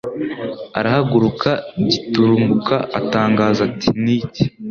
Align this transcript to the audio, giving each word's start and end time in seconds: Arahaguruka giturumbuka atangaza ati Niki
Arahaguruka 0.79 1.51
giturumbuka 1.91 2.75
atangaza 2.99 3.59
ati 3.69 3.87
Niki 4.03 4.43